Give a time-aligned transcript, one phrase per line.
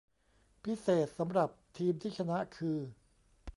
[0.63, 2.77] พิเศษสำหรับทีมที่ชนะคือ